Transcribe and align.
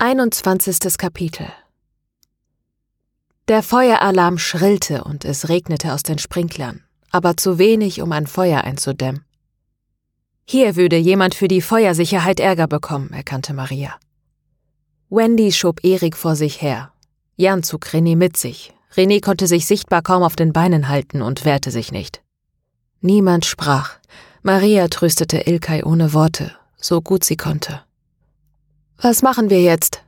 21. 0.00 0.96
Kapitel 0.96 1.48
Der 3.48 3.64
Feueralarm 3.64 4.38
schrillte 4.38 5.02
und 5.02 5.24
es 5.24 5.48
regnete 5.48 5.92
aus 5.92 6.04
den 6.04 6.20
Sprinklern, 6.20 6.84
aber 7.10 7.36
zu 7.36 7.58
wenig, 7.58 8.00
um 8.00 8.12
ein 8.12 8.28
Feuer 8.28 8.62
einzudämmen. 8.62 9.24
Hier 10.44 10.76
würde 10.76 10.96
jemand 10.96 11.34
für 11.34 11.48
die 11.48 11.60
Feuersicherheit 11.60 12.38
Ärger 12.38 12.68
bekommen, 12.68 13.12
erkannte 13.12 13.54
Maria. 13.54 13.96
Wendy 15.10 15.50
schob 15.50 15.82
Erik 15.82 16.16
vor 16.16 16.36
sich 16.36 16.62
her. 16.62 16.92
Jan 17.34 17.64
zog 17.64 17.86
René 17.86 18.14
mit 18.14 18.36
sich. 18.36 18.72
René 18.94 19.20
konnte 19.20 19.48
sich 19.48 19.66
sichtbar 19.66 20.02
kaum 20.02 20.22
auf 20.22 20.36
den 20.36 20.52
Beinen 20.52 20.88
halten 20.88 21.22
und 21.22 21.44
wehrte 21.44 21.72
sich 21.72 21.90
nicht. 21.90 22.22
Niemand 23.00 23.46
sprach. 23.46 23.98
Maria 24.42 24.86
tröstete 24.86 25.38
Ilkay 25.48 25.82
ohne 25.82 26.12
Worte, 26.12 26.52
so 26.76 27.00
gut 27.00 27.24
sie 27.24 27.36
konnte. 27.36 27.82
Was 29.00 29.22
machen 29.22 29.48
wir 29.48 29.62
jetzt? 29.62 30.02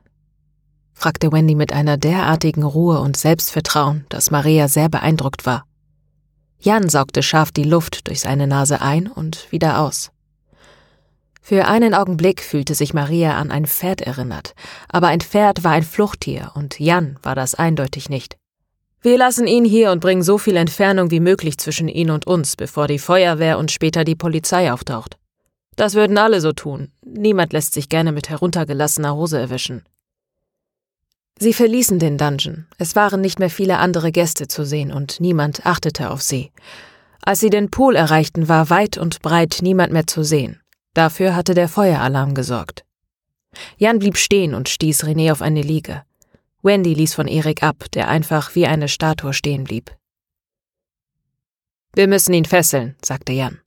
fragte 0.93 1.31
Wendy 1.31 1.55
mit 1.55 1.71
einer 1.71 1.95
derartigen 1.95 2.63
Ruhe 2.63 2.99
und 2.99 3.15
Selbstvertrauen, 3.15 4.05
dass 4.09 4.31
Maria 4.31 4.67
sehr 4.67 4.89
beeindruckt 4.89 5.45
war. 5.45 5.63
Jan 6.59 6.89
saugte 6.89 7.23
scharf 7.23 7.53
die 7.53 7.63
Luft 7.63 8.09
durch 8.09 8.19
seine 8.19 8.47
Nase 8.47 8.81
ein 8.81 9.07
und 9.07 9.49
wieder 9.49 9.79
aus. 9.79 10.11
Für 11.41 11.69
einen 11.69 11.93
Augenblick 11.93 12.41
fühlte 12.41 12.75
sich 12.75 12.93
Maria 12.93 13.37
an 13.37 13.49
ein 13.49 13.65
Pferd 13.65 14.01
erinnert, 14.01 14.55
aber 14.89 15.07
ein 15.07 15.21
Pferd 15.21 15.63
war 15.63 15.71
ein 15.71 15.83
Fluchttier 15.83 16.51
und 16.55 16.77
Jan 16.77 17.17
war 17.23 17.33
das 17.33 17.55
eindeutig 17.55 18.09
nicht. 18.09 18.35
Wir 19.01 19.17
lassen 19.17 19.47
ihn 19.47 19.63
hier 19.63 19.91
und 19.91 20.01
bringen 20.01 20.21
so 20.21 20.37
viel 20.37 20.57
Entfernung 20.57 21.11
wie 21.11 21.21
möglich 21.21 21.57
zwischen 21.57 21.87
ihn 21.87 22.11
und 22.11 22.27
uns, 22.27 22.57
bevor 22.57 22.87
die 22.87 22.99
Feuerwehr 22.99 23.57
und 23.57 23.71
später 23.71 24.03
die 24.03 24.15
Polizei 24.15 24.69
auftaucht. 24.69 25.17
Das 25.75 25.95
würden 25.95 26.17
alle 26.17 26.41
so 26.41 26.51
tun. 26.51 26.91
Niemand 27.03 27.53
lässt 27.53 27.73
sich 27.73 27.89
gerne 27.89 28.11
mit 28.11 28.29
heruntergelassener 28.29 29.15
Hose 29.15 29.39
erwischen. 29.39 29.83
Sie 31.39 31.53
verließen 31.53 31.97
den 31.97 32.17
Dungeon. 32.17 32.67
Es 32.77 32.95
waren 32.95 33.21
nicht 33.21 33.39
mehr 33.39 33.49
viele 33.49 33.79
andere 33.79 34.11
Gäste 34.11 34.47
zu 34.47 34.63
sehen 34.65 34.91
und 34.91 35.19
niemand 35.19 35.65
achtete 35.65 36.11
auf 36.11 36.21
sie. 36.21 36.51
Als 37.23 37.39
sie 37.39 37.49
den 37.49 37.71
Pool 37.71 37.95
erreichten, 37.95 38.47
war 38.47 38.69
weit 38.69 38.97
und 38.97 39.21
breit 39.21 39.59
niemand 39.61 39.91
mehr 39.93 40.07
zu 40.07 40.23
sehen. 40.23 40.61
Dafür 40.93 41.35
hatte 41.35 41.53
der 41.53 41.69
Feueralarm 41.69 42.35
gesorgt. 42.35 42.85
Jan 43.77 43.99
blieb 43.99 44.17
stehen 44.17 44.53
und 44.53 44.69
stieß 44.69 45.03
René 45.03 45.31
auf 45.31 45.41
eine 45.41 45.61
Liege. 45.61 46.03
Wendy 46.63 46.93
ließ 46.93 47.13
von 47.13 47.27
Erik 47.27 47.63
ab, 47.63 47.85
der 47.93 48.07
einfach 48.07 48.55
wie 48.55 48.67
eine 48.67 48.87
Statue 48.87 49.33
stehen 49.33 49.63
blieb. 49.63 49.91
Wir 51.93 52.07
müssen 52.07 52.33
ihn 52.33 52.45
fesseln, 52.45 52.95
sagte 53.03 53.33
Jan. 53.33 53.59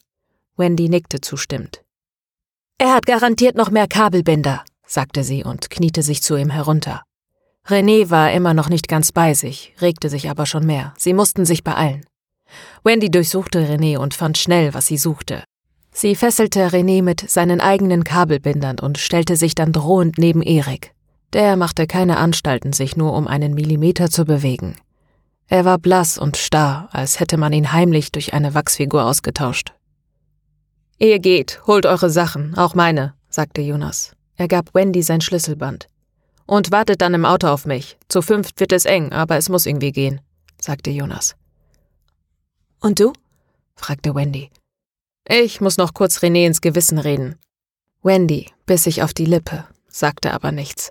Wendy 0.56 0.88
nickte 0.88 1.20
zustimmend. 1.20 1.83
Er 2.78 2.92
hat 2.92 3.06
garantiert 3.06 3.56
noch 3.56 3.70
mehr 3.70 3.86
Kabelbinder, 3.86 4.64
sagte 4.86 5.24
sie 5.24 5.44
und 5.44 5.70
kniete 5.70 6.02
sich 6.02 6.22
zu 6.22 6.36
ihm 6.36 6.50
herunter. 6.50 7.02
René 7.66 8.10
war 8.10 8.32
immer 8.32 8.52
noch 8.52 8.68
nicht 8.68 8.88
ganz 8.88 9.12
bei 9.12 9.32
sich, 9.32 9.74
regte 9.80 10.10
sich 10.10 10.28
aber 10.28 10.44
schon 10.44 10.66
mehr. 10.66 10.92
Sie 10.98 11.14
mussten 11.14 11.46
sich 11.46 11.64
beeilen. 11.64 12.04
Wendy 12.82 13.10
durchsuchte 13.10 13.66
René 13.66 13.96
und 13.96 14.12
fand 14.12 14.36
schnell, 14.36 14.74
was 14.74 14.86
sie 14.86 14.98
suchte. 14.98 15.44
Sie 15.92 16.16
fesselte 16.16 16.68
René 16.68 17.02
mit 17.02 17.30
seinen 17.30 17.60
eigenen 17.60 18.04
Kabelbindern 18.04 18.80
und 18.80 18.98
stellte 18.98 19.36
sich 19.36 19.54
dann 19.54 19.72
drohend 19.72 20.18
neben 20.18 20.42
Erik. 20.42 20.92
Der 21.32 21.56
machte 21.56 21.86
keine 21.86 22.16
Anstalten, 22.16 22.72
sich 22.72 22.96
nur 22.96 23.14
um 23.14 23.26
einen 23.26 23.54
Millimeter 23.54 24.10
zu 24.10 24.24
bewegen. 24.24 24.76
Er 25.46 25.64
war 25.64 25.78
blass 25.78 26.18
und 26.18 26.36
starr, 26.36 26.88
als 26.92 27.20
hätte 27.20 27.36
man 27.36 27.52
ihn 27.52 27.72
heimlich 27.72 28.12
durch 28.12 28.34
eine 28.34 28.54
Wachsfigur 28.54 29.04
ausgetauscht. 29.04 29.72
Ihr 30.98 31.18
geht, 31.18 31.60
holt 31.66 31.86
eure 31.86 32.10
Sachen, 32.10 32.56
auch 32.56 32.74
meine, 32.74 33.14
sagte 33.28 33.60
Jonas. 33.60 34.12
Er 34.36 34.48
gab 34.48 34.74
Wendy 34.74 35.02
sein 35.02 35.20
Schlüsselband. 35.20 35.88
Und 36.46 36.70
wartet 36.70 37.00
dann 37.00 37.14
im 37.14 37.24
Auto 37.24 37.48
auf 37.48 37.66
mich. 37.66 37.96
Zu 38.08 38.20
fünft 38.20 38.60
wird 38.60 38.72
es 38.72 38.84
eng, 38.84 39.12
aber 39.12 39.36
es 39.36 39.48
muss 39.48 39.66
irgendwie 39.66 39.92
gehen, 39.92 40.20
sagte 40.60 40.90
Jonas. 40.90 41.36
Und 42.80 43.00
du? 43.00 43.12
fragte 43.76 44.14
Wendy. 44.14 44.50
Ich 45.26 45.60
muss 45.60 45.78
noch 45.78 45.94
kurz 45.94 46.18
René 46.18 46.46
ins 46.46 46.60
Gewissen 46.60 46.98
reden. 46.98 47.36
Wendy 48.02 48.50
biss 48.66 48.84
sich 48.84 49.02
auf 49.02 49.14
die 49.14 49.24
Lippe, 49.24 49.64
sagte 49.88 50.32
aber 50.32 50.52
nichts. 50.52 50.90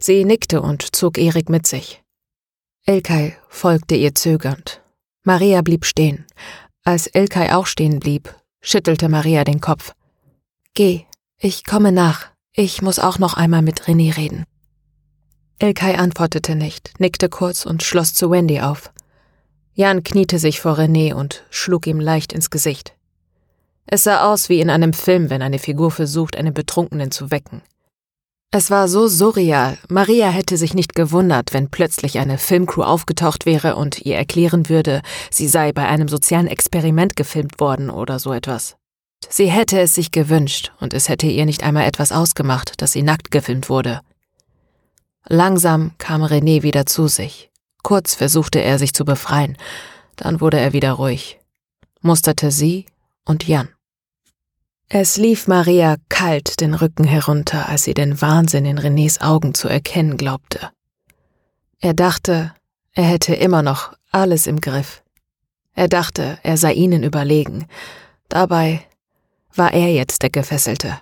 Sie 0.00 0.24
nickte 0.24 0.60
und 0.60 0.94
zog 0.94 1.18
Erik 1.18 1.48
mit 1.48 1.66
sich. 1.66 2.02
Elkay 2.84 3.36
folgte 3.48 3.94
ihr 3.94 4.14
zögernd. 4.14 4.82
Maria 5.22 5.62
blieb 5.62 5.84
stehen. 5.84 6.26
Als 6.82 7.06
Elkay 7.06 7.50
auch 7.52 7.66
stehen 7.66 8.00
blieb, 8.00 8.34
schüttelte 8.60 9.08
Maria 9.08 9.44
den 9.44 9.60
Kopf. 9.60 9.92
Geh, 10.74 11.04
ich 11.38 11.64
komme 11.64 11.92
nach. 11.92 12.28
Ich 12.52 12.82
muss 12.82 12.98
auch 12.98 13.18
noch 13.18 13.34
einmal 13.34 13.62
mit 13.62 13.82
René 13.82 14.16
reden. 14.16 14.44
Elkay 15.58 15.96
antwortete 15.96 16.56
nicht, 16.56 16.98
nickte 16.98 17.28
kurz 17.28 17.66
und 17.66 17.82
schloss 17.82 18.14
zu 18.14 18.30
Wendy 18.30 18.60
auf. 18.60 18.90
Jan 19.74 20.02
kniete 20.02 20.38
sich 20.38 20.60
vor 20.60 20.78
René 20.78 21.14
und 21.14 21.44
schlug 21.50 21.86
ihm 21.86 22.00
leicht 22.00 22.32
ins 22.32 22.50
Gesicht. 22.50 22.94
Es 23.86 24.04
sah 24.04 24.30
aus 24.32 24.48
wie 24.48 24.60
in 24.60 24.70
einem 24.70 24.92
Film, 24.92 25.30
wenn 25.30 25.42
eine 25.42 25.58
Figur 25.58 25.90
versucht, 25.90 26.36
einen 26.36 26.54
Betrunkenen 26.54 27.10
zu 27.10 27.30
wecken. 27.30 27.62
Es 28.52 28.68
war 28.68 28.88
so 28.88 29.06
surreal. 29.06 29.78
Maria 29.88 30.28
hätte 30.28 30.56
sich 30.56 30.74
nicht 30.74 30.96
gewundert, 30.96 31.52
wenn 31.54 31.70
plötzlich 31.70 32.18
eine 32.18 32.36
Filmcrew 32.36 32.82
aufgetaucht 32.82 33.46
wäre 33.46 33.76
und 33.76 34.00
ihr 34.00 34.16
erklären 34.16 34.68
würde, 34.68 35.02
sie 35.30 35.46
sei 35.46 35.72
bei 35.72 35.86
einem 35.86 36.08
sozialen 36.08 36.48
Experiment 36.48 37.14
gefilmt 37.14 37.60
worden 37.60 37.90
oder 37.90 38.18
so 38.18 38.32
etwas. 38.32 38.76
Sie 39.28 39.46
hätte 39.46 39.78
es 39.78 39.94
sich 39.94 40.10
gewünscht 40.10 40.72
und 40.80 40.94
es 40.94 41.08
hätte 41.08 41.28
ihr 41.28 41.46
nicht 41.46 41.62
einmal 41.62 41.86
etwas 41.86 42.10
ausgemacht, 42.10 42.82
dass 42.82 42.90
sie 42.90 43.02
nackt 43.02 43.30
gefilmt 43.30 43.68
wurde. 43.68 44.00
Langsam 45.28 45.92
kam 45.98 46.24
René 46.24 46.64
wieder 46.64 46.86
zu 46.86 47.06
sich. 47.06 47.50
Kurz 47.84 48.16
versuchte 48.16 48.60
er 48.60 48.80
sich 48.80 48.92
zu 48.92 49.04
befreien, 49.04 49.56
dann 50.16 50.40
wurde 50.40 50.58
er 50.58 50.72
wieder 50.72 50.92
ruhig, 50.92 51.38
musterte 52.00 52.50
sie 52.50 52.86
und 53.24 53.46
Jan. 53.46 53.68
Es 54.92 55.16
lief 55.16 55.46
Maria 55.46 55.98
kalt 56.08 56.60
den 56.60 56.74
Rücken 56.74 57.04
herunter, 57.04 57.68
als 57.68 57.84
sie 57.84 57.94
den 57.94 58.20
Wahnsinn 58.20 58.64
in 58.64 58.76
Renés 58.76 59.20
Augen 59.20 59.54
zu 59.54 59.68
erkennen 59.68 60.16
glaubte. 60.16 60.72
Er 61.78 61.94
dachte, 61.94 62.52
er 62.94 63.04
hätte 63.04 63.36
immer 63.36 63.62
noch 63.62 63.94
alles 64.10 64.48
im 64.48 64.60
Griff. 64.60 65.04
Er 65.74 65.86
dachte, 65.86 66.40
er 66.42 66.56
sei 66.56 66.72
ihnen 66.72 67.04
überlegen. 67.04 67.68
Dabei 68.28 68.84
war 69.54 69.72
er 69.72 69.92
jetzt 69.92 70.24
der 70.24 70.30
Gefesselte. 70.30 71.00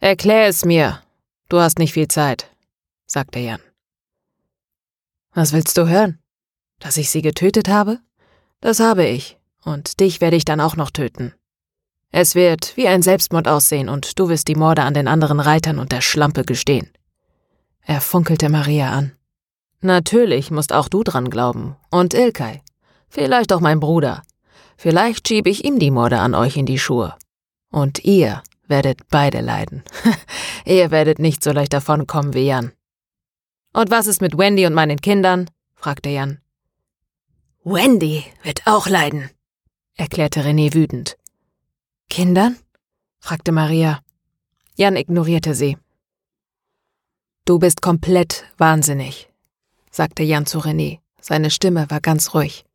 Erklär 0.00 0.48
es 0.48 0.64
mir. 0.64 1.04
Du 1.48 1.60
hast 1.60 1.78
nicht 1.78 1.92
viel 1.92 2.08
Zeit, 2.08 2.50
sagte 3.06 3.38
Jan. 3.38 3.60
Was 5.34 5.52
willst 5.52 5.78
du 5.78 5.86
hören? 5.86 6.18
Dass 6.80 6.96
ich 6.96 7.10
sie 7.10 7.22
getötet 7.22 7.68
habe? 7.68 8.00
Das 8.60 8.80
habe 8.80 9.06
ich, 9.06 9.38
und 9.62 10.00
dich 10.00 10.20
werde 10.20 10.36
ich 10.36 10.44
dann 10.44 10.60
auch 10.60 10.74
noch 10.74 10.90
töten. 10.90 11.32
Es 12.14 12.34
wird 12.34 12.76
wie 12.76 12.86
ein 12.86 13.02
Selbstmord 13.02 13.48
aussehen 13.48 13.88
und 13.88 14.18
du 14.18 14.28
wirst 14.28 14.46
die 14.46 14.54
Morde 14.54 14.82
an 14.82 14.92
den 14.92 15.08
anderen 15.08 15.40
Reitern 15.40 15.78
und 15.78 15.92
der 15.92 16.02
Schlampe 16.02 16.44
gestehen. 16.44 16.90
Er 17.80 18.02
funkelte 18.02 18.50
Maria 18.50 18.90
an. 18.90 19.12
Natürlich 19.80 20.50
musst 20.50 20.72
auch 20.72 20.88
du 20.88 21.02
dran 21.02 21.30
glauben. 21.30 21.74
Und 21.90 22.14
Ilkay. 22.14 22.60
Vielleicht 23.08 23.52
auch 23.52 23.60
mein 23.60 23.80
Bruder. 23.80 24.22
Vielleicht 24.76 25.26
schiebe 25.26 25.48
ich 25.48 25.64
ihm 25.64 25.78
die 25.78 25.90
Morde 25.90 26.18
an 26.18 26.34
euch 26.34 26.56
in 26.56 26.66
die 26.66 26.78
Schuhe. 26.78 27.14
Und 27.70 28.04
ihr 28.04 28.42
werdet 28.68 29.08
beide 29.08 29.40
leiden. 29.40 29.82
ihr 30.66 30.90
werdet 30.90 31.18
nicht 31.18 31.42
so 31.42 31.50
leicht 31.50 31.72
davonkommen 31.72 32.34
wie 32.34 32.46
Jan. 32.46 32.72
Und 33.72 33.90
was 33.90 34.06
ist 34.06 34.20
mit 34.20 34.36
Wendy 34.36 34.66
und 34.66 34.74
meinen 34.74 35.00
Kindern? 35.00 35.48
fragte 35.74 36.10
Jan. 36.10 36.40
Wendy 37.64 38.24
wird 38.42 38.66
auch 38.66 38.86
leiden, 38.86 39.30
erklärte 39.94 40.42
René 40.42 40.74
wütend. 40.74 41.16
Kindern? 42.12 42.58
fragte 43.20 43.52
Maria. 43.52 44.02
Jan 44.76 44.96
ignorierte 44.96 45.54
sie. 45.54 45.78
Du 47.46 47.58
bist 47.58 47.80
komplett 47.80 48.44
wahnsinnig, 48.58 49.30
sagte 49.90 50.22
Jan 50.22 50.44
zu 50.44 50.58
René. 50.58 50.98
Seine 51.22 51.50
Stimme 51.50 51.88
war 51.88 52.02
ganz 52.02 52.34
ruhig. 52.34 52.66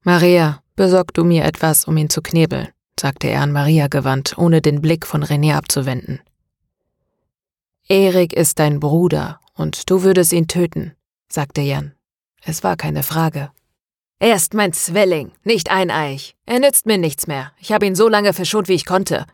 Maria, 0.00 0.62
besorg 0.74 1.12
du 1.12 1.22
mir 1.22 1.44
etwas, 1.44 1.84
um 1.84 1.98
ihn 1.98 2.08
zu 2.08 2.22
knebeln, 2.22 2.68
sagte 2.98 3.26
er 3.26 3.42
an 3.42 3.52
Maria 3.52 3.88
gewandt, 3.88 4.38
ohne 4.38 4.62
den 4.62 4.80
Blick 4.80 5.06
von 5.06 5.22
René 5.22 5.54
abzuwenden. 5.54 6.22
Erik 7.88 8.32
ist 8.32 8.58
dein 8.58 8.80
Bruder, 8.80 9.38
und 9.52 9.90
du 9.90 10.02
würdest 10.02 10.32
ihn 10.32 10.48
töten, 10.48 10.94
sagte 11.28 11.60
Jan. 11.60 11.92
Es 12.40 12.64
war 12.64 12.78
keine 12.78 13.02
Frage. 13.02 13.50
Er 14.18 14.36
ist 14.36 14.54
mein 14.54 14.72
Zwilling, 14.72 15.32
nicht 15.44 15.70
ein 15.70 15.90
Eich. 15.90 16.36
Er 16.46 16.58
nützt 16.58 16.86
mir 16.86 16.96
nichts 16.96 17.26
mehr. 17.26 17.52
Ich 17.58 17.72
habe 17.72 17.86
ihn 17.86 17.94
so 17.94 18.08
lange 18.08 18.32
verschont, 18.32 18.68
wie 18.68 18.74
ich 18.74 18.86
konnte, 18.86 19.26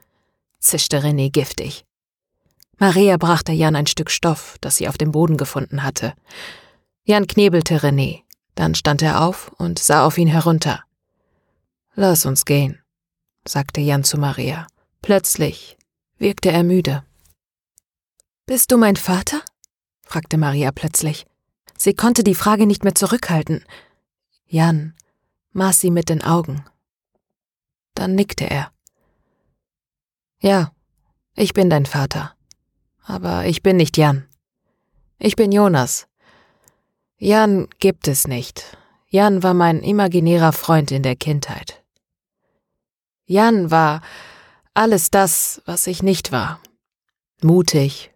zischte 0.58 1.00
René 1.00 1.31
giftig. 1.31 1.84
Maria 2.79 3.17
brachte 3.17 3.52
Jan 3.52 3.76
ein 3.76 3.87
Stück 3.87 4.11
Stoff, 4.11 4.56
das 4.61 4.76
sie 4.76 4.88
auf 4.88 4.99
dem 4.99 5.12
Boden 5.12 5.37
gefunden 5.37 5.84
hatte. 5.84 6.14
Jan 7.05 7.26
knebelte 7.29 7.79
René. 7.79 8.23
Dann 8.55 8.75
stand 8.75 9.02
er 9.02 9.23
auf 9.23 9.52
und 9.58 9.79
sah 9.79 10.05
auf 10.05 10.19
ihn 10.19 10.29
herunter. 10.29 10.82
Lass 11.94 12.26
uns 12.26 12.44
gehen, 12.44 12.82
sagte 13.46 13.81
Jan 13.81 14.05
zu 14.05 14.19
Maria. 14.19 14.67
Plötzlich 15.00 15.76
wirkte 16.19 16.50
er 16.50 16.64
müde. 16.64 17.05
Bist 18.46 18.73
du 18.73 18.79
mein 18.79 18.96
Vater? 18.96 19.43
fragte 20.05 20.38
Maria 20.38 20.73
plötzlich. 20.73 21.25
Sie 21.79 21.94
konnte 21.94 22.25
die 22.25 22.34
Frage 22.34 22.67
nicht 22.67 22.84
mehr 22.84 22.94
zurückhalten. 22.94 23.64
Jan 24.52 24.94
maß 25.52 25.81
sie 25.81 25.90
mit 25.90 26.10
den 26.10 26.22
Augen. 26.22 26.62
Dann 27.94 28.14
nickte 28.14 28.44
er. 28.44 28.70
Ja, 30.40 30.72
ich 31.34 31.54
bin 31.54 31.70
dein 31.70 31.87
Vater. 31.87 32.37
Aber 33.02 33.46
ich 33.46 33.62
bin 33.62 33.78
nicht 33.78 33.96
Jan. 33.96 34.28
Ich 35.19 35.37
bin 35.37 35.52
Jonas. 35.52 36.06
Jan 37.16 37.66
gibt 37.78 38.08
es 38.08 38.28
nicht. 38.28 38.76
Jan 39.08 39.43
war 39.43 39.54
mein 39.54 39.81
imaginärer 39.81 40.52
Freund 40.52 40.90
in 40.90 41.02
der 41.02 41.16
Kindheit. 41.16 41.82
Jan 43.25 43.70
war 43.70 44.02
alles 44.75 45.10
das, 45.10 45.62
was 45.64 45.87
ich 45.87 46.02
nicht 46.02 46.31
war. 46.31 46.60
Mutig, 47.40 48.12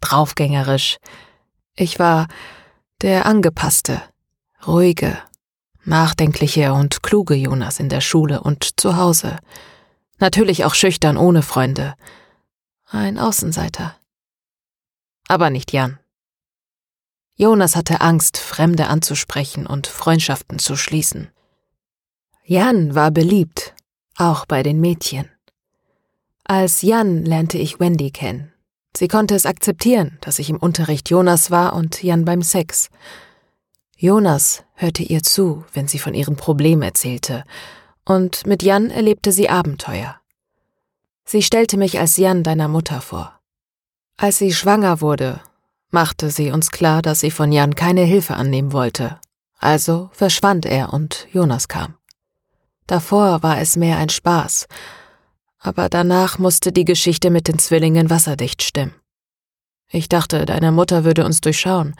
draufgängerisch. 0.00 0.98
Ich 1.76 2.00
war 2.00 2.26
der 3.02 3.26
angepasste, 3.26 4.02
ruhige, 4.66 5.16
nachdenkliche 5.86 6.72
und 6.72 7.02
kluge 7.02 7.34
Jonas 7.34 7.80
in 7.80 7.88
der 7.88 8.00
Schule 8.00 8.40
und 8.42 8.80
zu 8.80 8.96
Hause. 8.96 9.38
Natürlich 10.18 10.64
auch 10.64 10.74
schüchtern 10.74 11.16
ohne 11.16 11.42
Freunde. 11.42 11.94
Ein 12.86 13.18
Außenseiter. 13.18 13.96
Aber 15.28 15.50
nicht 15.50 15.72
Jan. 15.72 15.98
Jonas 17.34 17.76
hatte 17.76 18.00
Angst, 18.00 18.38
Fremde 18.38 18.88
anzusprechen 18.88 19.66
und 19.66 19.86
Freundschaften 19.86 20.58
zu 20.58 20.76
schließen. 20.76 21.28
Jan 22.44 22.94
war 22.94 23.10
beliebt, 23.10 23.74
auch 24.16 24.46
bei 24.46 24.62
den 24.62 24.80
Mädchen. 24.80 25.30
Als 26.44 26.80
Jan 26.82 27.24
lernte 27.24 27.58
ich 27.58 27.80
Wendy 27.80 28.10
kennen. 28.10 28.52
Sie 28.96 29.08
konnte 29.08 29.34
es 29.34 29.44
akzeptieren, 29.44 30.16
dass 30.22 30.38
ich 30.38 30.48
im 30.48 30.56
Unterricht 30.56 31.10
Jonas 31.10 31.50
war 31.50 31.74
und 31.74 32.02
Jan 32.02 32.24
beim 32.24 32.40
Sex. 32.40 32.88
Jonas 33.96 34.62
hörte 34.74 35.02
ihr 35.02 35.22
zu, 35.22 35.64
wenn 35.72 35.88
sie 35.88 35.98
von 35.98 36.12
ihren 36.12 36.36
Problemen 36.36 36.82
erzählte, 36.82 37.44
und 38.04 38.46
mit 38.46 38.62
Jan 38.62 38.90
erlebte 38.90 39.32
sie 39.32 39.48
Abenteuer. 39.48 40.20
Sie 41.24 41.42
stellte 41.42 41.78
mich 41.78 41.98
als 41.98 42.18
Jan 42.18 42.42
deiner 42.42 42.68
Mutter 42.68 43.00
vor. 43.00 43.40
Als 44.18 44.38
sie 44.38 44.52
schwanger 44.52 45.00
wurde, 45.00 45.40
machte 45.90 46.30
sie 46.30 46.50
uns 46.50 46.70
klar, 46.70 47.00
dass 47.00 47.20
sie 47.20 47.30
von 47.30 47.52
Jan 47.52 47.74
keine 47.74 48.02
Hilfe 48.02 48.34
annehmen 48.34 48.72
wollte. 48.72 49.18
Also 49.58 50.10
verschwand 50.12 50.66
er 50.66 50.92
und 50.92 51.26
Jonas 51.32 51.66
kam. 51.66 51.94
Davor 52.86 53.42
war 53.42 53.58
es 53.60 53.76
mehr 53.76 53.96
ein 53.96 54.10
Spaß, 54.10 54.68
aber 55.58 55.88
danach 55.88 56.38
musste 56.38 56.70
die 56.70 56.84
Geschichte 56.84 57.30
mit 57.30 57.48
den 57.48 57.58
Zwillingen 57.58 58.10
wasserdicht 58.10 58.62
stimmen. 58.62 58.94
Ich 59.88 60.08
dachte, 60.08 60.44
deine 60.44 60.70
Mutter 60.70 61.04
würde 61.04 61.24
uns 61.24 61.40
durchschauen, 61.40 61.96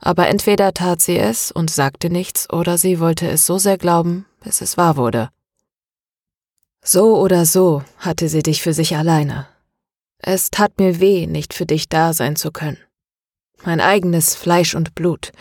aber 0.00 0.28
entweder 0.28 0.72
tat 0.74 1.02
sie 1.02 1.18
es 1.18 1.50
und 1.50 1.70
sagte 1.70 2.10
nichts, 2.10 2.50
oder 2.52 2.78
sie 2.78 3.00
wollte 3.00 3.28
es 3.28 3.46
so 3.46 3.58
sehr 3.58 3.78
glauben, 3.78 4.26
bis 4.40 4.60
es 4.60 4.76
wahr 4.76 4.96
wurde. 4.96 5.30
So 6.82 7.18
oder 7.18 7.44
so 7.44 7.82
hatte 7.98 8.28
sie 8.28 8.42
dich 8.42 8.62
für 8.62 8.72
sich 8.72 8.96
alleine. 8.96 9.46
Es 10.18 10.50
tat 10.50 10.78
mir 10.78 11.00
weh, 11.00 11.26
nicht 11.26 11.54
für 11.54 11.66
dich 11.66 11.88
da 11.88 12.12
sein 12.12 12.36
zu 12.36 12.50
können. 12.50 12.78
Mein 13.64 13.80
eigenes 13.80 14.34
Fleisch 14.34 14.74
und 14.74 14.94
Blut. 14.94 15.32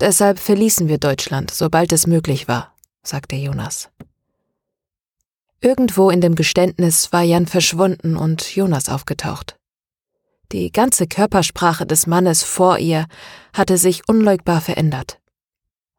Deshalb 0.00 0.38
verließen 0.38 0.88
wir 0.88 0.98
Deutschland, 0.98 1.50
sobald 1.50 1.92
es 1.92 2.06
möglich 2.06 2.48
war, 2.48 2.74
sagte 3.04 3.36
Jonas. 3.36 3.88
Irgendwo 5.60 6.10
in 6.10 6.20
dem 6.20 6.34
Geständnis 6.34 7.12
war 7.12 7.22
Jan 7.22 7.46
verschwunden 7.46 8.16
und 8.16 8.56
Jonas 8.56 8.88
aufgetaucht. 8.88 9.56
Die 10.52 10.70
ganze 10.70 11.06
Körpersprache 11.06 11.86
des 11.86 12.06
Mannes 12.06 12.42
vor 12.42 12.78
ihr 12.78 13.06
hatte 13.54 13.78
sich 13.78 14.06
unleugbar 14.06 14.60
verändert. 14.60 15.18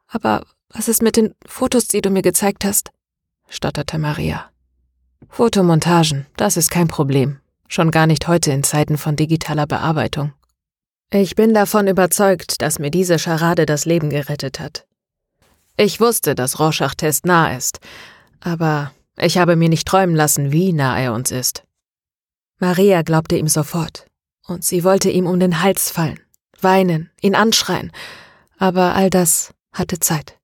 Aber 0.08 0.46
was 0.70 0.88
ist 0.88 1.02
mit 1.02 1.18
den 1.18 1.34
Fotos, 1.48 1.88
die 1.88 2.02
du 2.02 2.12
mir 2.12 2.22
gezeigt 2.22 2.64
hast? 2.64 2.92
stotterte 3.50 3.98
Maria. 3.98 4.52
Fotomontagen, 5.28 6.28
das 6.38 6.56
ist 6.56 6.70
kein 6.70 6.88
Problem. 6.88 7.40
Schon 7.68 7.90
gar 7.90 8.06
nicht 8.06 8.28
heute 8.28 8.52
in 8.52 8.64
Zeiten 8.64 8.98
von 8.98 9.16
digitaler 9.16 9.66
Bearbeitung. 9.66 10.34
Ich 11.12 11.36
bin 11.36 11.56
davon 11.56 11.88
überzeugt, 11.88 12.62
dass 12.62 12.78
mir 12.78 12.92
diese 12.92 13.18
Scharade 13.18 13.66
das 13.66 13.86
Leben 13.86 14.12
gerettet 14.12 14.60
hat. 14.60 14.86
Ich 15.78 16.00
wusste, 16.00 16.36
dass 16.36 16.60
Rorschach-Test 16.60 17.26
nah 17.26 17.56
ist, 17.56 17.80
aber 18.40 18.92
ich 19.18 19.40
habe 19.40 19.56
mir 19.56 19.70
nicht 19.70 19.88
träumen 19.88 20.16
lassen, 20.16 20.52
wie 20.52 20.74
nah 20.74 21.00
er 21.00 21.14
uns 21.14 21.32
ist. 21.32 21.64
Maria 22.60 23.02
glaubte 23.02 23.36
ihm 23.36 23.48
sofort, 23.48 24.06
und 24.46 24.64
sie 24.64 24.84
wollte 24.84 25.10
ihm 25.10 25.28
um 25.28 25.40
den 25.40 25.62
Hals 25.62 25.90
fallen, 25.90 26.20
weinen, 26.60 27.10
ihn 27.22 27.36
anschreien, 27.36 27.92
aber 28.58 28.96
all 28.96 29.10
das 29.10 29.54
hatte 29.72 30.00
Zeit. 30.00 30.38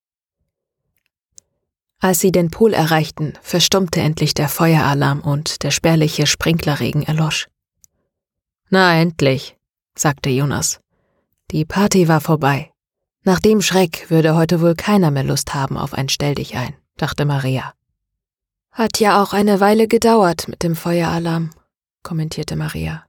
Als 2.00 2.20
sie 2.20 2.32
den 2.32 2.50
Pool 2.50 2.74
erreichten, 2.74 3.34
verstummte 3.42 4.00
endlich 4.00 4.34
der 4.34 4.48
Feueralarm 4.48 5.20
und 5.20 5.64
der 5.64 5.72
spärliche 5.72 6.28
Sprinklerregen 6.28 7.04
erlosch. 7.04 7.50
Na 8.70 8.96
endlich, 8.96 9.58
sagte 9.96 10.30
Jonas. 10.30 10.80
Die 11.52 11.66
Party 11.66 12.08
war 12.08 12.22
vorbei. 12.22 12.72
Nach 13.24 13.40
dem 13.40 13.62
Schreck 13.62 14.10
würde 14.10 14.36
heute 14.36 14.62
wohl 14.62 14.76
keiner 14.76 15.12
mehr 15.12 15.24
Lust 15.24 15.54
haben 15.54 15.78
auf 15.78 15.94
ein 15.94 16.08
Stell 16.08 16.36
dich 16.36 16.56
ein, 16.56 16.74
dachte 16.96 17.26
Maria. 17.26 17.74
Hat 18.72 19.00
ja 19.00 19.22
auch 19.22 19.34
eine 19.34 19.60
Weile 19.60 19.88
gedauert 19.88 20.48
mit 20.48 20.64
dem 20.64 20.76
Feueralarm, 20.76 21.50
kommentierte 22.02 22.56
Maria. 22.56 23.04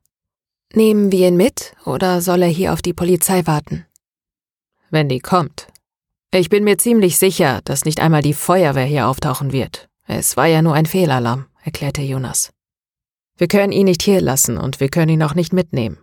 Nehmen 0.75 1.11
wir 1.11 1.27
ihn 1.27 1.37
mit 1.37 1.75
oder 1.85 2.21
soll 2.21 2.43
er 2.43 2.49
hier 2.49 2.73
auf 2.73 2.81
die 2.81 2.93
Polizei 2.93 3.47
warten? 3.47 3.87
Wenn 4.91 5.09
die 5.09 5.19
kommt. 5.19 5.67
Ich 6.33 6.49
bin 6.49 6.63
mir 6.63 6.79
ziemlich 6.79 7.19
sicher, 7.19 7.61
dass 7.65 7.85
nicht 7.85 7.99
einmal 7.99 8.23
die 8.23 8.35
Feuerwehr 8.35 8.85
hier 8.85 9.09
auftauchen 9.09 9.53
wird. 9.53 9.89
Es 10.07 10.37
war 10.37 10.47
ja 10.47 10.63
nur 10.63 10.75
ein 10.75 10.87
Fehlalarm, 10.87 11.47
erklärte 11.65 12.03
Jonas. 12.03 12.51
Wir 13.37 13.49
können 13.49 13.73
ihn 13.73 13.87
nicht 13.87 14.03
hier 14.03 14.21
lassen 14.21 14.59
und 14.59 14.79
wir 14.79 14.91
können 14.91 15.09
ihn 15.09 15.23
auch 15.25 15.35
nicht 15.35 15.53
mitnehmen. 15.53 15.99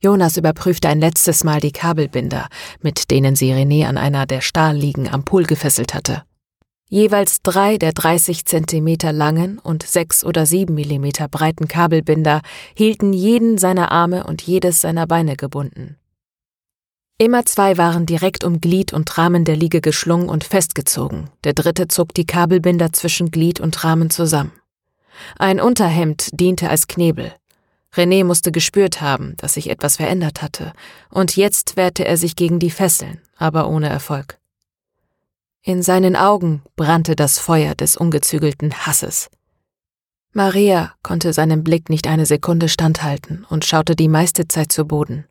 Jonas 0.00 0.36
überprüfte 0.36 0.88
ein 0.88 1.00
letztes 1.00 1.42
Mal 1.42 1.60
die 1.60 1.72
Kabelbinder, 1.72 2.48
mit 2.80 3.10
denen 3.10 3.34
sie 3.34 3.52
René 3.52 3.86
an 3.86 3.98
einer 3.98 4.24
der 4.24 4.40
Stahlliegen 4.40 5.08
am 5.08 5.24
Pool 5.24 5.44
gefesselt 5.44 5.94
hatte. 5.94 6.22
Jeweils 6.92 7.40
drei 7.42 7.78
der 7.78 7.92
30 7.92 8.46
Zentimeter 8.46 9.12
langen 9.12 9.60
und 9.60 9.84
sechs 9.84 10.24
oder 10.24 10.44
sieben 10.44 10.74
Millimeter 10.74 11.28
breiten 11.28 11.68
Kabelbinder 11.68 12.42
hielten 12.74 13.12
jeden 13.12 13.58
seiner 13.58 13.92
Arme 13.92 14.24
und 14.24 14.42
jedes 14.42 14.80
seiner 14.80 15.06
Beine 15.06 15.36
gebunden. 15.36 15.96
Immer 17.16 17.44
zwei 17.44 17.78
waren 17.78 18.06
direkt 18.06 18.42
um 18.42 18.60
Glied 18.60 18.92
und 18.92 19.16
Rahmen 19.16 19.44
der 19.44 19.54
Liege 19.54 19.80
geschlungen 19.80 20.28
und 20.28 20.42
festgezogen, 20.42 21.30
der 21.44 21.52
dritte 21.52 21.86
zog 21.86 22.12
die 22.12 22.26
Kabelbinder 22.26 22.92
zwischen 22.92 23.30
Glied 23.30 23.60
und 23.60 23.84
Rahmen 23.84 24.10
zusammen. 24.10 24.50
Ein 25.38 25.60
Unterhemd 25.60 26.30
diente 26.32 26.68
als 26.70 26.88
Knebel. 26.88 27.32
René 27.94 28.24
musste 28.24 28.50
gespürt 28.50 29.00
haben, 29.00 29.34
dass 29.36 29.54
sich 29.54 29.70
etwas 29.70 29.96
verändert 29.96 30.42
hatte, 30.42 30.72
und 31.08 31.36
jetzt 31.36 31.76
wehrte 31.76 32.04
er 32.04 32.16
sich 32.16 32.34
gegen 32.34 32.58
die 32.58 32.70
Fesseln, 32.70 33.20
aber 33.36 33.68
ohne 33.68 33.88
Erfolg. 33.88 34.39
In 35.62 35.82
seinen 35.82 36.16
Augen 36.16 36.62
brannte 36.74 37.14
das 37.14 37.38
Feuer 37.38 37.74
des 37.74 37.96
ungezügelten 37.96 38.86
Hasses. 38.86 39.28
Maria 40.32 40.94
konnte 41.02 41.32
seinem 41.32 41.64
Blick 41.64 41.90
nicht 41.90 42.06
eine 42.06 42.24
Sekunde 42.24 42.68
standhalten 42.68 43.44
und 43.50 43.64
schaute 43.64 43.94
die 43.94 44.08
meiste 44.08 44.48
Zeit 44.48 44.72
zu 44.72 44.86
Boden. 44.86 45.26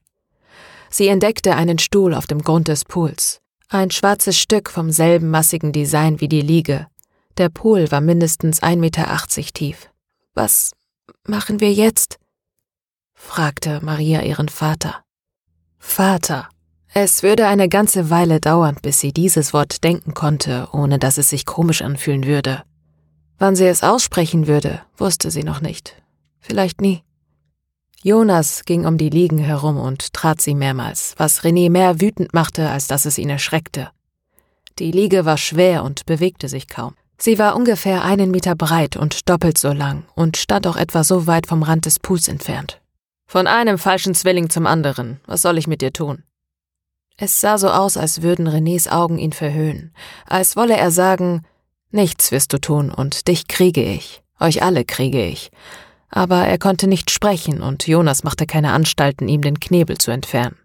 Sie 0.89 1.07
entdeckte 1.07 1.55
einen 1.55 1.79
Stuhl 1.79 2.13
auf 2.13 2.27
dem 2.27 2.41
Grund 2.41 2.67
des 2.67 2.85
Pools, 2.85 3.41
ein 3.69 3.91
schwarzes 3.91 4.37
Stück 4.37 4.69
vom 4.69 4.91
selben 4.91 5.29
massigen 5.29 5.71
Design 5.71 6.19
wie 6.19 6.27
die 6.27 6.41
Liege. 6.41 6.87
Der 7.37 7.49
Pool 7.49 7.91
war 7.91 8.01
mindestens 8.01 8.61
1,80 8.61 8.77
Meter 8.77 9.53
tief. 9.53 9.89
Was 10.33 10.71
machen 11.25 11.59
wir 11.59 11.71
jetzt? 11.71 12.17
fragte 13.13 13.79
Maria 13.83 14.21
ihren 14.21 14.49
Vater. 14.49 15.03
Vater, 15.77 16.49
es 16.93 17.23
würde 17.23 17.47
eine 17.47 17.69
ganze 17.69 18.09
Weile 18.09 18.39
dauern, 18.39 18.77
bis 18.81 18.99
sie 18.99 19.13
dieses 19.13 19.53
Wort 19.53 19.83
denken 19.83 20.13
konnte, 20.13 20.67
ohne 20.71 20.97
dass 20.99 21.17
es 21.17 21.29
sich 21.29 21.45
komisch 21.45 21.81
anfühlen 21.81 22.25
würde. 22.25 22.63
Wann 23.37 23.55
sie 23.55 23.67
es 23.67 23.83
aussprechen 23.83 24.47
würde, 24.47 24.81
wusste 24.97 25.31
sie 25.31 25.43
noch 25.43 25.61
nicht. 25.61 25.95
Vielleicht 26.39 26.81
nie. 26.81 27.03
Jonas 28.01 28.63
ging 28.65 28.85
um 28.85 28.97
die 28.97 29.09
Liegen 29.09 29.37
herum 29.37 29.77
und 29.77 30.13
trat 30.13 30.41
sie 30.41 30.55
mehrmals, 30.55 31.13
was 31.17 31.41
René 31.41 31.69
mehr 31.69 32.01
wütend 32.01 32.33
machte, 32.33 32.69
als 32.69 32.87
dass 32.87 33.05
es 33.05 33.17
ihn 33.17 33.29
erschreckte. 33.29 33.89
Die 34.79 34.91
Liege 34.91 35.25
war 35.25 35.37
schwer 35.37 35.83
und 35.83 36.05
bewegte 36.05 36.47
sich 36.47 36.67
kaum. 36.67 36.95
Sie 37.17 37.37
war 37.37 37.57
ungefähr 37.57 38.03
einen 38.05 38.31
Meter 38.31 38.55
breit 38.55 38.95
und 38.95 39.29
doppelt 39.29 39.57
so 39.57 39.73
lang 39.73 40.05
und 40.15 40.37
stand 40.37 40.65
auch 40.65 40.77
etwa 40.77 41.03
so 41.03 41.27
weit 41.27 41.47
vom 41.47 41.63
Rand 41.63 41.85
des 41.85 41.99
Pools 41.99 42.29
entfernt. 42.29 42.79
Von 43.27 43.45
einem 43.45 43.77
falschen 43.77 44.15
Zwilling 44.15 44.49
zum 44.49 44.65
anderen. 44.65 45.19
Was 45.25 45.41
soll 45.41 45.57
ich 45.57 45.67
mit 45.67 45.81
dir 45.81 45.91
tun? 45.91 46.23
Es 47.21 47.41
sah 47.41 47.57
so 47.57 47.69
aus, 47.69 47.97
als 47.97 48.21
würden 48.21 48.47
Renés 48.47 48.89
Augen 48.89 49.17
ihn 49.17 49.33
verhöhnen, 49.33 49.93
als 50.25 50.55
wolle 50.55 50.77
er 50.77 50.89
sagen, 50.89 51.45
nichts 51.91 52.31
wirst 52.31 52.53
du 52.53 52.59
tun 52.59 52.91
und 52.91 53.27
dich 53.27 53.49
kriege 53.49 53.83
ich, 53.83 54.23
euch 54.39 54.63
alle 54.63 54.85
kriege 54.85 55.25
ich. 55.25 55.51
Aber 56.09 56.47
er 56.47 56.57
konnte 56.57 56.87
nicht 56.87 57.11
sprechen 57.11 57.61
und 57.61 57.85
Jonas 57.87 58.23
machte 58.23 58.45
keine 58.45 58.71
Anstalten, 58.71 59.27
ihm 59.27 59.41
den 59.41 59.59
Knebel 59.59 59.97
zu 59.97 60.11
entfernen. 60.11 60.57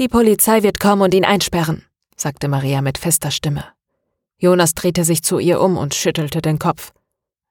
Die 0.00 0.08
Polizei 0.08 0.64
wird 0.64 0.80
kommen 0.80 1.02
und 1.02 1.14
ihn 1.14 1.24
einsperren, 1.24 1.84
sagte 2.16 2.48
Maria 2.48 2.82
mit 2.82 2.98
fester 2.98 3.30
Stimme. 3.30 3.64
Jonas 4.38 4.74
drehte 4.74 5.04
sich 5.04 5.22
zu 5.22 5.38
ihr 5.38 5.60
um 5.60 5.76
und 5.78 5.94
schüttelte 5.94 6.42
den 6.42 6.58
Kopf. 6.58 6.92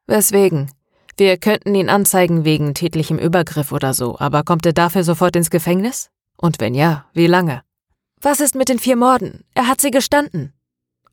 Weswegen? 0.05 0.69
Wir 1.17 1.37
könnten 1.37 1.73
ihn 1.73 1.89
anzeigen 1.89 2.43
wegen 2.43 2.73
tätlichem 2.73 3.17
Übergriff 3.17 3.71
oder 3.71 3.93
so, 3.93 4.19
aber 4.19 4.43
kommt 4.43 4.65
er 4.65 4.73
dafür 4.73 5.05
sofort 5.05 5.37
ins 5.37 5.49
Gefängnis? 5.49 6.09
Und 6.35 6.59
wenn 6.59 6.75
ja, 6.75 7.05
wie 7.13 7.27
lange? 7.27 7.64
Was 8.25 8.39
ist 8.39 8.55
mit 8.55 8.69
den 8.69 8.79
vier 8.79 8.95
Morden? 8.95 9.43
Er 9.53 9.67
hat 9.67 9.79
sie 9.79 9.91
gestanden. 9.91 10.51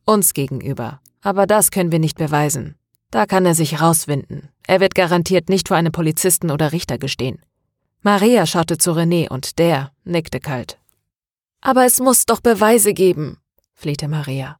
Uns 0.03 0.33
gegenüber. 0.33 0.99
Aber 1.21 1.45
das 1.45 1.69
können 1.69 1.91
wir 1.91 1.99
nicht 1.99 2.17
beweisen. 2.17 2.75
Da 3.11 3.27
kann 3.27 3.45
er 3.45 3.53
sich 3.53 3.79
rauswinden. 3.79 4.49
Er 4.65 4.79
wird 4.79 4.95
garantiert 4.95 5.47
nicht 5.47 5.67
vor 5.67 5.77
einem 5.77 5.91
Polizisten 5.91 6.49
oder 6.49 6.71
Richter 6.71 6.97
gestehen. 6.97 7.39
Maria 8.01 8.47
schaute 8.47 8.79
zu 8.79 8.93
René 8.93 9.29
und 9.29 9.59
der 9.59 9.91
nickte 10.03 10.39
kalt. 10.39 10.79
Aber 11.61 11.85
es 11.85 11.99
muss 11.99 12.25
doch 12.25 12.41
Beweise 12.41 12.95
geben, 12.95 13.37
flehte 13.75 14.07
Maria. 14.07 14.57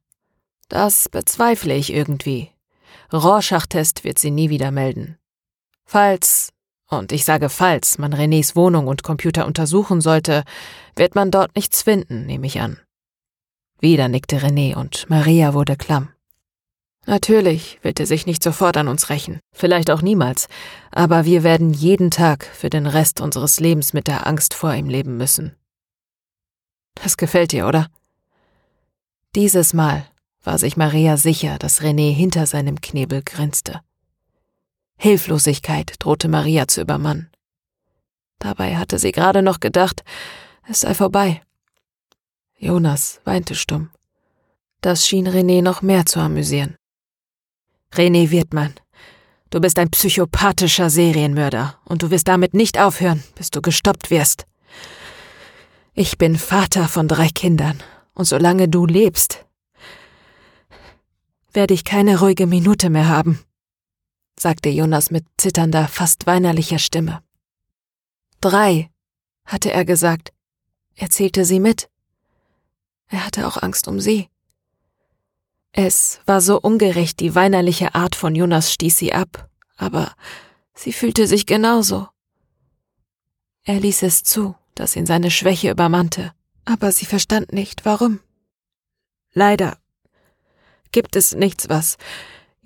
Das 0.68 1.08
bezweifle 1.08 1.74
ich 1.74 1.92
irgendwie. 1.92 2.52
Rorschach-Test 3.12 4.04
wird 4.04 4.20
sie 4.20 4.30
nie 4.30 4.48
wieder 4.48 4.70
melden. 4.70 5.18
Falls, 5.86 6.50
und 6.88 7.12
ich 7.12 7.24
sage 7.24 7.48
falls, 7.48 7.98
man 7.98 8.14
Renés 8.14 8.56
Wohnung 8.56 8.86
und 8.86 9.02
Computer 9.02 9.46
untersuchen 9.46 10.00
sollte, 10.00 10.44
wird 10.96 11.14
man 11.14 11.30
dort 11.30 11.54
nichts 11.56 11.82
finden, 11.82 12.26
nehme 12.26 12.46
ich 12.46 12.60
an. 12.60 12.78
Wieder 13.80 14.08
nickte 14.08 14.38
René 14.38 14.76
und 14.76 15.08
Maria 15.10 15.54
wurde 15.54 15.76
klamm. 15.76 16.08
Natürlich 17.06 17.78
wird 17.82 18.00
er 18.00 18.06
sich 18.06 18.24
nicht 18.24 18.42
sofort 18.42 18.76
an 18.76 18.88
uns 18.88 19.10
rächen, 19.10 19.40
vielleicht 19.52 19.90
auch 19.90 20.00
niemals, 20.00 20.48
aber 20.90 21.26
wir 21.26 21.42
werden 21.42 21.74
jeden 21.74 22.10
Tag 22.10 22.44
für 22.44 22.70
den 22.70 22.86
Rest 22.86 23.20
unseres 23.20 23.60
Lebens 23.60 23.92
mit 23.92 24.06
der 24.06 24.26
Angst 24.26 24.54
vor 24.54 24.72
ihm 24.72 24.88
leben 24.88 25.18
müssen. 25.18 25.54
Das 26.94 27.16
gefällt 27.16 27.52
dir, 27.52 27.66
oder? 27.66 27.88
Dieses 29.34 29.74
Mal 29.74 30.06
war 30.42 30.58
sich 30.58 30.76
Maria 30.76 31.16
sicher, 31.16 31.58
dass 31.58 31.82
René 31.82 32.14
hinter 32.14 32.46
seinem 32.46 32.80
Knebel 32.80 33.22
grinste. 33.22 33.80
Hilflosigkeit 34.96 35.94
drohte 35.98 36.28
Maria 36.28 36.68
zu 36.68 36.80
übermannen. 36.80 37.30
Dabei 38.38 38.76
hatte 38.76 38.98
sie 38.98 39.12
gerade 39.12 39.42
noch 39.42 39.60
gedacht, 39.60 40.04
es 40.68 40.80
sei 40.80 40.94
vorbei. 40.94 41.42
Jonas 42.58 43.20
weinte 43.24 43.54
stumm. 43.54 43.90
Das 44.80 45.06
schien 45.06 45.28
René 45.28 45.62
noch 45.62 45.82
mehr 45.82 46.06
zu 46.06 46.20
amüsieren. 46.20 46.76
René 47.92 48.30
Wirtmann, 48.30 48.74
du 49.50 49.60
bist 49.60 49.78
ein 49.78 49.90
psychopathischer 49.90 50.90
Serienmörder 50.90 51.78
und 51.84 52.02
du 52.02 52.10
wirst 52.10 52.28
damit 52.28 52.54
nicht 52.54 52.78
aufhören, 52.78 53.22
bis 53.34 53.50
du 53.50 53.62
gestoppt 53.62 54.10
wirst. 54.10 54.46
Ich 55.94 56.18
bin 56.18 56.36
Vater 56.36 56.88
von 56.88 57.06
drei 57.06 57.28
Kindern 57.28 57.82
und 58.14 58.24
solange 58.24 58.68
du 58.68 58.84
lebst, 58.84 59.44
werde 61.52 61.72
ich 61.72 61.84
keine 61.84 62.18
ruhige 62.18 62.46
Minute 62.46 62.90
mehr 62.90 63.08
haben, 63.08 63.44
sagte 64.38 64.68
Jonas 64.68 65.10
mit 65.10 65.24
zitternder, 65.38 65.88
fast 65.88 66.26
weinerlicher 66.26 66.78
Stimme. 66.78 67.22
Drei, 68.40 68.90
hatte 69.44 69.72
er 69.72 69.84
gesagt. 69.84 70.32
Er 70.94 71.10
zählte 71.10 71.44
sie 71.44 71.60
mit. 71.60 71.88
Er 73.08 73.24
hatte 73.24 73.46
auch 73.46 73.62
Angst 73.62 73.88
um 73.88 74.00
sie. 74.00 74.28
Es 75.72 76.20
war 76.24 76.40
so 76.40 76.60
ungerecht, 76.60 77.20
die 77.20 77.34
weinerliche 77.34 77.94
Art 77.94 78.14
von 78.14 78.34
Jonas 78.34 78.72
stieß 78.72 78.96
sie 78.96 79.12
ab, 79.12 79.48
aber 79.76 80.14
sie 80.74 80.92
fühlte 80.92 81.26
sich 81.26 81.46
genauso. 81.46 82.08
Er 83.64 83.80
ließ 83.80 84.02
es 84.02 84.22
zu, 84.22 84.54
dass 84.74 84.94
ihn 84.94 85.06
seine 85.06 85.30
Schwäche 85.30 85.70
übermannte, 85.70 86.32
aber 86.64 86.92
sie 86.92 87.06
verstand 87.06 87.52
nicht, 87.52 87.84
warum. 87.84 88.20
Leider 89.32 89.78
gibt 90.92 91.16
es 91.16 91.34
nichts, 91.34 91.68
was 91.68 91.96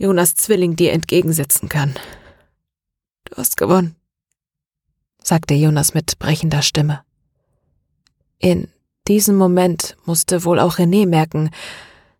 Jonas 0.00 0.34
Zwilling 0.36 0.76
dir 0.76 0.92
entgegensetzen 0.92 1.68
kann. 1.68 1.94
Du 3.24 3.36
hast 3.36 3.56
gewonnen, 3.56 3.96
sagte 5.20 5.54
Jonas 5.54 5.92
mit 5.92 6.20
brechender 6.20 6.62
Stimme. 6.62 7.02
In 8.38 8.68
diesem 9.08 9.36
Moment 9.36 9.96
musste 10.04 10.44
wohl 10.44 10.60
auch 10.60 10.78
René 10.78 11.04
merken, 11.04 11.50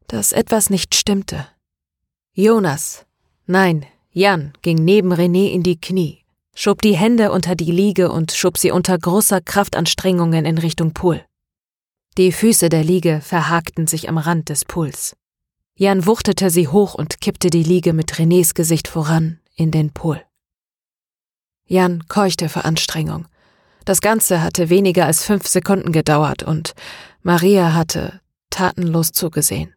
dass 0.09 0.33
etwas 0.33 0.71
nicht 0.71 0.97
stimmte. 0.97 1.47
Jonas, 2.33 3.07
nein, 3.47 3.87
Jan 4.11 4.55
ging 4.63 4.85
neben 4.85 5.13
René 5.13 5.53
in 5.53 5.63
die 5.63 5.81
Knie, 5.81 6.25
schob 6.57 6.83
die 6.83 6.97
Hände 6.97 7.31
unter 7.31 7.55
die 7.55 7.71
Liege 7.71 8.11
und 8.11 8.33
schob 8.33 8.59
sie 8.59 8.73
unter 8.73 8.99
großer 8.99 9.41
Kraftanstrengungen 9.41 10.45
in 10.47 10.59
Richtung 10.59 10.95
Pool. 10.95 11.25
Die 12.17 12.33
Füße 12.33 12.71
der 12.71 12.83
Liege 12.83 13.21
verhakten 13.23 13.87
sich 13.87 14.09
am 14.09 14.19
Rand 14.19 14.49
des 14.49 14.65
Pools. 14.65 15.15
Jan 15.81 16.07
wuchtete 16.07 16.51
sie 16.51 16.67
hoch 16.67 16.95
und 16.95 17.21
kippte 17.21 17.51
die 17.51 17.63
Liege 17.63 17.93
mit 17.93 18.15
Renés 18.15 18.53
Gesicht 18.53 18.89
voran 18.89 19.39
in 19.55 19.71
den 19.71 19.93
Pool. 19.93 20.21
Jan 21.67 22.09
keuchte 22.09 22.49
vor 22.49 22.65
Anstrengung. 22.65 23.29
Das 23.85 24.01
Ganze 24.01 24.43
hatte 24.43 24.71
weniger 24.71 25.07
als 25.07 25.25
fünf 25.25 25.47
Sekunden 25.47 25.93
gedauert 25.93 26.43
und 26.43 26.75
Maria 27.23 27.75
hatte 27.75 28.21
tatenlos 28.51 29.13
zugesehen. 29.13 29.73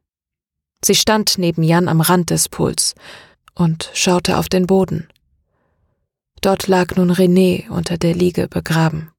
Sie 0.83 0.95
stand 0.95 1.37
neben 1.37 1.61
Jan 1.61 1.87
am 1.87 2.01
Rand 2.01 2.31
des 2.31 2.49
Pools 2.49 2.95
und 3.53 3.91
schaute 3.93 4.39
auf 4.39 4.49
den 4.49 4.65
Boden. 4.65 5.07
Dort 6.41 6.65
lag 6.65 6.95
nun 6.95 7.11
René 7.11 7.69
unter 7.69 7.99
der 7.99 8.15
Liege 8.15 8.47
begraben. 8.47 9.11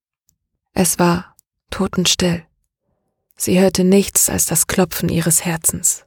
Es 0.75 0.99
war 0.99 1.37
totenstill. 1.71 2.43
Sie 3.37 3.61
hörte 3.61 3.85
nichts 3.85 4.29
als 4.29 4.47
das 4.47 4.67
Klopfen 4.67 5.09
ihres 5.09 5.45
Herzens. 5.45 6.07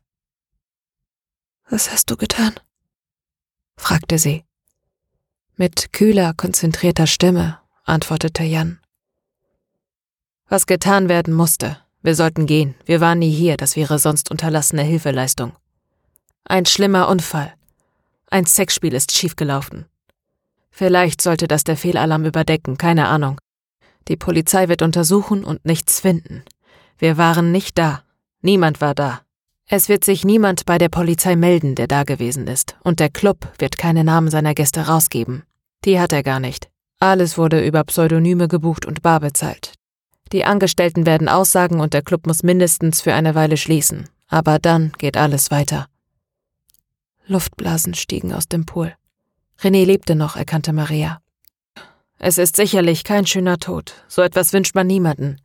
Was 1.70 1.92
hast 1.92 2.12
du 2.12 2.18
getan? 2.18 2.54
fragte 3.76 4.20
sie. 4.20 4.44
Mit 5.56 5.94
kühler, 5.94 6.34
konzentrierter 6.34 7.08
Stimme 7.08 7.60
antwortete 7.86 8.44
Jan. 8.44 8.80
Was 10.48 10.68
getan 10.68 11.10
werden 11.10 11.34
musste, 11.34 11.78
wir 12.02 12.14
sollten 12.14 12.46
gehen. 12.46 12.76
Wir 12.86 13.02
waren 13.02 13.20
nie 13.20 13.32
hier, 13.32 13.58
das 13.58 13.76
wäre 13.76 13.98
sonst 13.98 14.30
unterlassene 14.30 14.84
Hilfeleistung. 14.84 15.54
Ein 16.44 16.68
schlimmer 16.68 17.08
Unfall. 17.08 17.54
Ein 18.30 18.46
Sexspiel 18.46 18.94
ist 18.94 19.12
schiefgelaufen. 19.12 19.86
Vielleicht 20.70 21.22
sollte 21.22 21.48
das 21.48 21.64
der 21.64 21.78
Fehlalarm 21.78 22.26
überdecken, 22.26 22.78
keine 22.78 23.08
Ahnung. 23.08 23.40
Die 24.08 24.18
Polizei 24.18 24.68
wird 24.68 24.84
untersuchen 24.84 25.44
und 25.44 25.66
nichts 25.66 26.00
finden. 26.00 26.44
Wir 27.00 27.18
waren 27.18 27.52
nicht 27.52 27.78
da. 27.80 28.04
Niemand 28.42 28.82
war 28.82 28.94
da. 28.94 29.25
Es 29.68 29.90
wird 29.90 30.06
sich 30.06 30.24
niemand 30.24 30.66
bei 30.66 30.78
der 30.78 30.90
Polizei 30.90 31.36
melden, 31.36 31.74
der 31.74 31.88
da 31.88 32.04
gewesen 32.04 32.48
ist, 32.48 32.76
und 32.84 33.00
der 33.00 33.10
Club 33.10 33.52
wird 33.58 33.78
keine 33.78 34.04
Namen 34.04 34.30
seiner 34.30 34.54
Gäste 34.54 34.82
rausgeben. 34.82 35.44
Die 35.86 36.00
hat 36.00 36.14
er 36.14 36.22
gar 36.22 36.40
nicht. 36.40 36.70
Alles 37.00 37.38
wurde 37.38 37.66
über 37.66 37.84
Pseudonyme 37.84 38.48
gebucht 38.48 38.86
und 38.86 39.02
bar 39.02 39.20
bezahlt. 39.20 39.74
Die 40.32 40.46
Angestellten 40.46 41.06
werden 41.06 41.30
aussagen 41.30 41.80
und 41.80 41.94
der 41.94 42.02
Club 42.04 42.28
muss 42.28 42.44
mindestens 42.44 43.02
für 43.02 43.14
eine 43.14 43.36
Weile 43.36 43.58
schließen. 43.58 44.08
Aber 44.28 44.60
dann 44.60 44.92
geht 44.98 45.18
alles 45.18 45.52
weiter. 45.52 45.88
Luftblasen 47.28 47.94
stiegen 47.94 48.34
aus 48.34 48.48
dem 48.48 48.66
Pool. 48.66 48.96
René 49.60 49.86
lebte 49.86 50.16
noch, 50.16 50.36
erkannte 50.36 50.74
Maria. 50.74 51.22
Es 52.20 52.38
ist 52.38 52.56
sicherlich 52.56 53.04
kein 53.04 53.26
schöner 53.26 53.58
Tod. 53.58 53.94
So 54.08 54.22
etwas 54.22 54.54
wünscht 54.54 54.76
man 54.76 54.88
niemanden. 54.88 55.42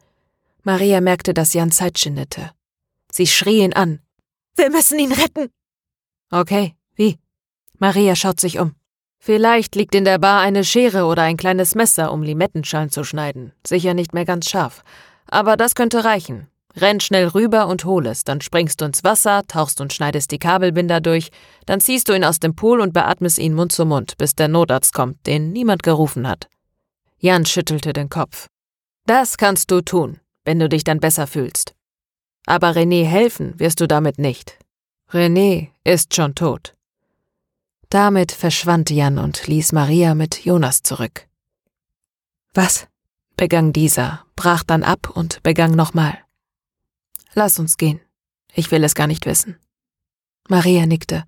Maria 0.63 1.01
merkte, 1.01 1.35
dass 1.35 1.55
Jan 1.55 1.71
Zeit 1.73 1.99
schindete. 1.99 2.51
Sie 3.11 3.27
schrie 3.27 3.63
ihn 3.63 3.73
an. 3.73 4.01
Wir 4.57 4.71
müssen 4.71 4.99
ihn 4.99 5.13
retten. 5.13 5.51
Okay, 6.31 6.75
wie? 6.95 7.19
Maria 7.79 8.15
schaut 8.15 8.41
sich 8.41 8.59
um. 8.59 8.75
Vielleicht 9.19 9.75
liegt 9.75 9.95
in 9.95 10.05
der 10.05 10.19
Bar 10.19 10.41
eine 10.41 10.65
Schere 10.65 11.05
oder 11.05 11.23
ein 11.23 11.37
kleines 11.37 11.75
Messer, 11.75 12.13
um 12.13 12.23
Limettenschalen 12.23 12.91
zu 12.91 13.05
schneiden. 13.05 13.53
Sicher 13.67 13.95
nicht 13.95 14.15
mehr 14.15 14.25
ganz 14.25 14.49
scharf. 14.49 14.83
Aber 15.27 15.57
das 15.57 15.75
könnte 15.75 16.05
reichen. 16.05 16.49
Renn 16.77 17.01
schnell 17.01 17.27
rüber 17.27 17.67
und 17.67 17.85
hol 17.85 18.07
es, 18.07 18.25
dann 18.25 18.41
springst 18.41 18.81
du 18.81 18.85
ins 18.85 19.03
Wasser, 19.03 19.43
tauchst 19.47 19.81
und 19.81 19.93
schneidest 19.93 20.31
die 20.31 20.39
Kabelbinder 20.39 21.01
durch, 21.01 21.31
dann 21.67 21.81
ziehst 21.81 22.09
du 22.09 22.15
ihn 22.15 22.25
aus 22.25 22.39
dem 22.39 22.55
Pool 22.55 22.81
und 22.81 22.93
beatmest 22.93 23.39
ihn 23.39 23.55
Mund 23.55 23.73
zu 23.73 23.85
Mund, 23.85 24.17
bis 24.19 24.37
der 24.37 24.49
Notarzt 24.49 24.95
kommt, 24.95 25.27
den 25.27 25.53
niemand 25.53 25.83
gerufen 25.83 26.29
hat. 26.29 26.49
Jan 27.19 27.45
schüttelte 27.45 27.93
den 27.93 28.09
Kopf. 28.09 28.47
Das 29.07 29.37
kannst 29.37 29.71
du 29.71 29.81
tun, 29.81 30.21
wenn 30.45 30.59
du 30.59 30.69
dich 30.69 30.85
dann 30.85 31.01
besser 31.01 31.27
fühlst. 31.27 31.75
Aber 32.47 32.71
René 32.71 33.05
helfen 33.05 33.59
wirst 33.59 33.81
du 33.81 33.87
damit 33.87 34.19
nicht. 34.19 34.59
René 35.11 35.69
ist 35.85 36.15
schon 36.15 36.35
tot. 36.35 36.77
Damit 37.89 38.33
verschwand 38.33 38.91
Jan 38.91 39.19
und 39.19 39.47
ließ 39.47 39.73
Maria 39.73 40.15
mit 40.15 40.45
Jonas 40.45 40.83
zurück. 40.83 41.29
Was? 42.55 42.87
begann 43.37 43.73
dieser, 43.73 44.25
brach 44.37 44.63
dann 44.63 44.83
ab 44.83 45.11
und 45.11 45.43
begann 45.43 45.73
nochmal. 45.73 46.19
Lass 47.33 47.59
uns 47.59 47.77
gehen. 47.77 48.01
Ich 48.53 48.71
will 48.71 48.85
es 48.85 48.95
gar 48.95 49.07
nicht 49.07 49.25
wissen. 49.25 49.57
Maria 50.49 50.85
nickte. 50.85 51.25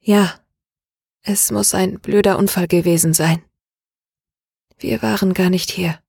Ja, 0.00 0.40
Es 1.22 1.50
muss 1.50 1.74
ein 1.74 2.00
blöder 2.00 2.38
Unfall 2.38 2.66
gewesen 2.66 3.12
sein. 3.12 3.42
Wir 4.78 5.02
waren 5.02 5.34
gar 5.34 5.50
nicht 5.50 5.70
hier. 5.70 5.99